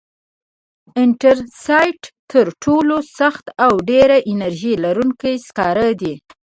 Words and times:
انترسایت 1.03 2.01
تر 2.31 2.45
ټولو 2.63 2.97
سخت 3.19 3.45
او 3.65 3.73
ډېر 3.89 4.09
انرژي 4.31 4.73
لرونکی 4.83 5.35
سکاره 5.47 5.89
دي. 6.01 6.13